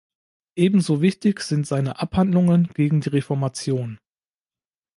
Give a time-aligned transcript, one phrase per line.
[0.55, 3.99] Ebenso wichtig sind seine Abhandlungen gegen die Reformation.